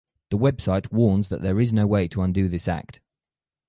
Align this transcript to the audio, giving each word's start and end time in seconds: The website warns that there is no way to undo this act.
The 0.31 0.37
website 0.39 0.91
warns 0.91 1.29
that 1.29 1.41
there 1.43 1.59
is 1.61 1.73
no 1.75 1.85
way 1.85 2.07
to 2.07 2.23
undo 2.23 2.47
this 2.49 2.67
act. 2.67 3.01